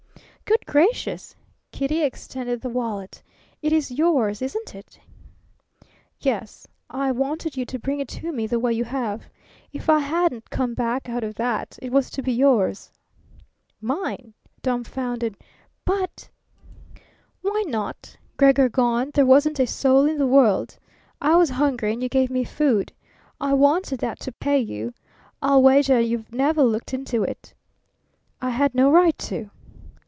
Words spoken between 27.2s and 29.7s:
it." "I had no right to."